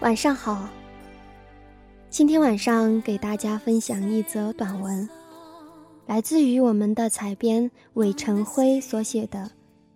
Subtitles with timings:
[0.00, 0.66] 晚上好。
[2.08, 5.06] 今天晚上给大家分享一则短文，
[6.06, 9.50] 来自于我们的采编韦晨辉所写的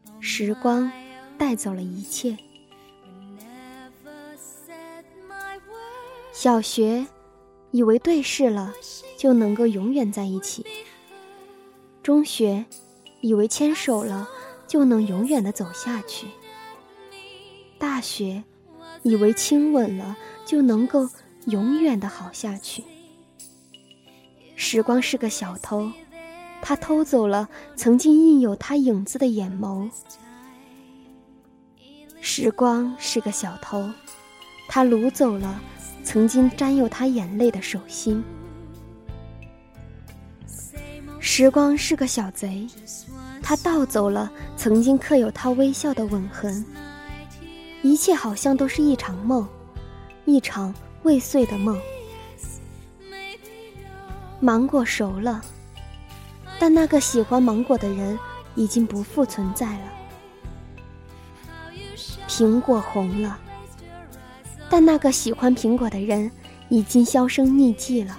[0.20, 0.92] 《时光
[1.38, 2.32] 带走了一切》。
[6.34, 7.06] 小学
[7.70, 8.74] 以为对视了
[9.16, 10.66] 就能够永远在一起，
[12.02, 12.66] 中学
[13.22, 14.28] 以为牵手了
[14.66, 16.26] 就能永远的走下去，
[17.78, 18.44] 大学。
[19.04, 21.08] 以为亲吻了就能够
[21.46, 22.82] 永远的好下去。
[24.56, 25.90] 时光是个小偷，
[26.62, 29.88] 他偷走了曾经印有他影子的眼眸。
[32.20, 33.88] 时光是个小偷，
[34.68, 35.60] 他掳走了
[36.02, 38.24] 曾经沾有他眼泪的手心。
[41.20, 42.66] 时光是个小贼，
[43.42, 46.64] 他盗走了曾经刻有他微笑的吻痕。
[47.84, 49.46] 一切好像都是一场梦，
[50.24, 51.78] 一场未遂的梦。
[54.40, 55.44] 芒果熟了，
[56.58, 58.18] 但那个喜欢芒果的人
[58.54, 59.92] 已经不复存在了。
[62.26, 63.38] 苹果红了，
[64.70, 66.30] 但那个喜欢苹果的人
[66.70, 68.18] 已经销声匿迹了。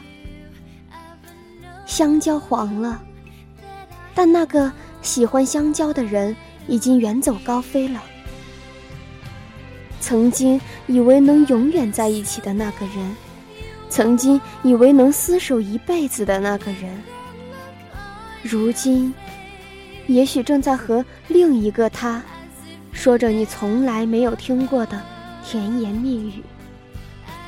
[1.88, 3.02] 香蕉黄了，
[4.14, 6.36] 但那个喜欢香蕉的人
[6.68, 8.00] 已经远走高飞了。
[10.06, 13.16] 曾经以为能永远在一起的那个人，
[13.90, 17.02] 曾经以为能厮守一辈子的那个人，
[18.44, 19.12] 如今，
[20.06, 22.22] 也许正在和另一个他，
[22.92, 25.02] 说着你从来没有听过的
[25.44, 26.44] 甜言蜜语，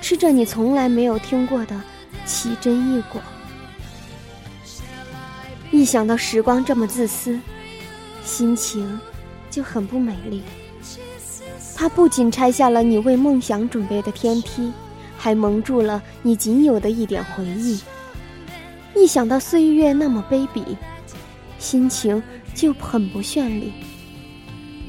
[0.02, 1.80] 吃着你从来没有听过的
[2.26, 3.22] 奇珍异果。
[5.70, 7.40] 一想到时光这么自私，
[8.26, 9.00] 心情
[9.52, 10.42] 就很不美丽。
[11.80, 14.74] 他不仅拆下了你为梦想准备的天梯，
[15.16, 17.80] 还蒙住了你仅有的一点回忆。
[18.96, 20.64] 一想到岁月那么卑鄙，
[21.60, 22.22] 心情
[22.56, 23.72] 就很不绚丽。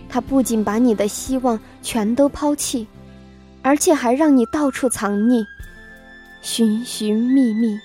[0.08, 2.86] 他不仅把你的希望全都抛弃，
[3.60, 5.44] 而且还让你到处藏匿，
[6.40, 7.78] 寻寻觅觅，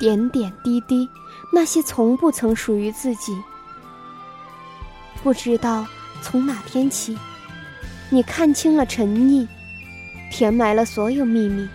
[0.00, 1.08] 点点滴滴，
[1.52, 3.32] 那些从不曾属于自己。
[5.22, 5.86] 不知道
[6.20, 7.16] 从哪天起。
[8.14, 9.48] 你看清了沉溺，
[10.30, 11.66] 填埋了所有秘密。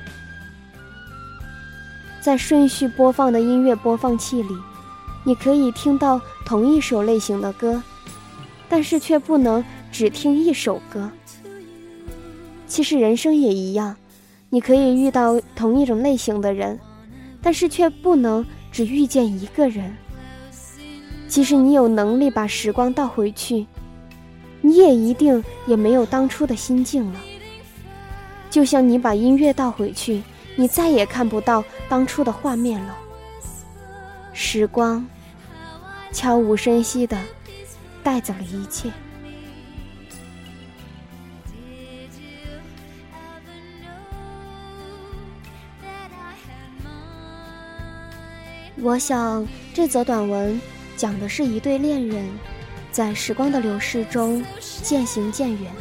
[2.22, 4.56] 在顺序播放的音乐播放器里，
[5.24, 7.82] 你可以听到同一首类型的歌，
[8.70, 11.10] 但是却不能只听一首歌。
[12.68, 13.96] 其实人生也一样，
[14.52, 16.80] 你可以遇到同一种类型的人，
[17.42, 19.92] 但是却不能只遇见一个人。
[21.28, 23.66] 即使你有能力把时光倒回去。
[24.68, 27.22] 你也一定也没有当初的心境了。
[28.50, 30.22] 就像你把音乐倒回去，
[30.58, 32.98] 你再也看不到当初的画面了。
[34.34, 35.08] 时光
[36.12, 37.18] 悄无声息的
[38.04, 38.92] 带走了一切。
[48.82, 50.60] 我想这则短文
[50.98, 52.28] 讲的是一对恋人。
[52.92, 54.44] 在时光的流逝中
[54.82, 55.72] 渐行渐远，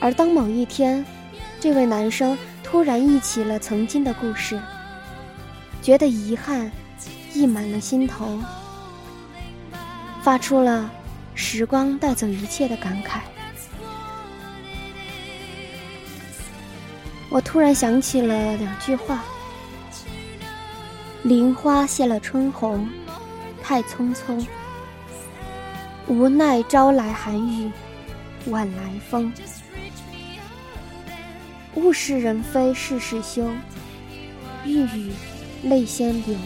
[0.00, 1.04] 而当某一天，
[1.58, 4.60] 这位男生突然忆起了曾经的故事，
[5.82, 6.70] 觉得遗憾
[7.34, 8.38] 溢满了心头，
[10.22, 10.88] 发出了
[11.34, 13.20] “时光带走一切”的感慨。
[17.30, 19.24] 我突然想起了两句话
[21.24, 22.88] ：“林花谢了春红，
[23.60, 24.44] 太匆匆。”
[26.10, 27.70] 无奈朝来寒雨，
[28.46, 29.32] 晚来风。
[31.76, 33.48] 物是人非事事休，
[34.64, 35.12] 欲语
[35.62, 36.36] 泪先流。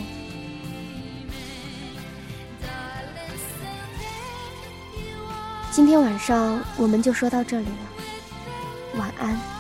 [5.70, 9.53] 今天晚上我们就说到这里了，晚安。